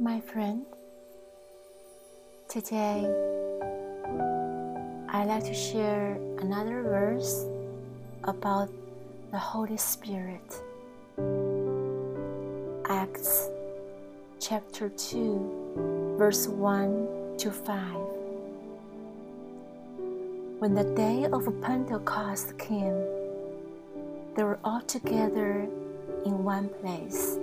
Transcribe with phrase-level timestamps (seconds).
[0.00, 0.64] my friend.
[2.48, 3.02] Today,
[5.08, 7.44] I'd like to share another verse
[8.22, 8.70] about
[9.32, 10.62] the Holy Spirit.
[12.88, 13.48] Acts
[14.38, 17.96] chapter 2, verse 1 to 5.
[20.60, 23.02] When the day of Pentecost came,
[24.36, 25.66] they were all together
[26.24, 27.36] in one place.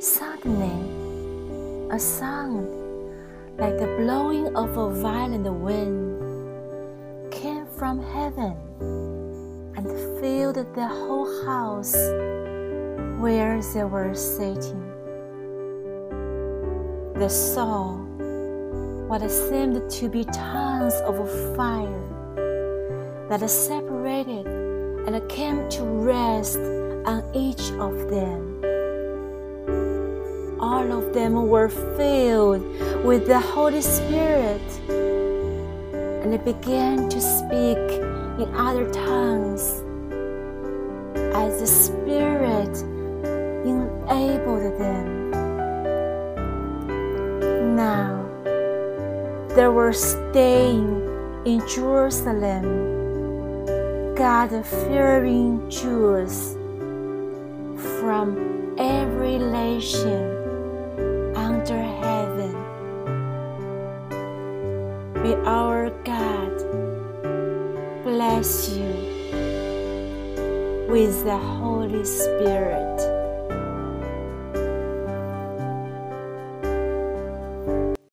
[0.00, 0.91] Suddenly,
[1.92, 2.66] a sound
[3.58, 8.56] like the blowing of a violent wind came from heaven
[9.76, 9.86] and
[10.18, 11.94] filled the whole house
[13.20, 14.82] where they were sitting.
[17.14, 17.92] They saw
[19.06, 21.16] what seemed to be tongues of
[21.54, 22.08] fire
[23.28, 28.51] that separated and came to rest on each of them
[30.92, 32.62] all of them were filled
[33.04, 37.78] with the Holy Spirit and they began to speak
[38.38, 39.82] in other tongues
[41.34, 42.76] as the Spirit
[43.64, 45.30] enabled them.
[47.74, 48.26] Now
[49.54, 51.00] they were staying
[51.46, 52.64] in Jerusalem,
[54.14, 56.54] God fearing Jews
[57.98, 60.41] from every nation
[65.22, 66.58] May our God
[68.02, 68.92] bless you
[70.88, 73.21] with the Holy Spirit.